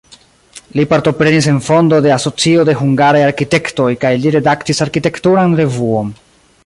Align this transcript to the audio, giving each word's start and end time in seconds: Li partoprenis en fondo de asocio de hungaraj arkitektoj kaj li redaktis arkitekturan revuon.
Li 0.77 0.85
partoprenis 0.93 1.49
en 1.51 1.59
fondo 1.65 1.99
de 2.05 2.13
asocio 2.15 2.65
de 2.69 2.75
hungaraj 2.79 3.21
arkitektoj 3.27 3.91
kaj 4.07 4.15
li 4.25 4.33
redaktis 4.37 4.83
arkitekturan 4.87 5.55
revuon. 5.63 6.11